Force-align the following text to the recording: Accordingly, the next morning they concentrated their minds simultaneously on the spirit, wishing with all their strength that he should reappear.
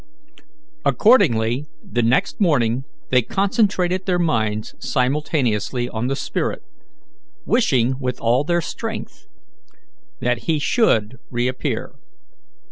Accordingly, 0.83 1.67
the 1.83 2.01
next 2.01 2.41
morning 2.41 2.85
they 3.11 3.21
concentrated 3.21 4.07
their 4.07 4.17
minds 4.17 4.73
simultaneously 4.79 5.87
on 5.87 6.07
the 6.07 6.15
spirit, 6.15 6.63
wishing 7.45 7.99
with 7.99 8.19
all 8.19 8.43
their 8.43 8.61
strength 8.61 9.27
that 10.19 10.45
he 10.49 10.57
should 10.57 11.17
reappear. 11.29 11.93